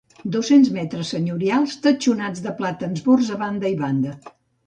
[0.35, 4.15] Dos-cents metres senyorials, tatxonats de plàtans bords a banda i banda.